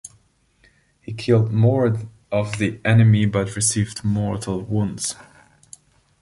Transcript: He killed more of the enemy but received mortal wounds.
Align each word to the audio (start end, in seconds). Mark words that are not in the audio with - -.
He 0.99 1.13
killed 1.13 1.51
more 1.53 1.95
of 2.31 2.57
the 2.57 2.79
enemy 2.83 3.27
but 3.27 3.55
received 3.55 4.03
mortal 4.03 4.59
wounds. 4.63 5.15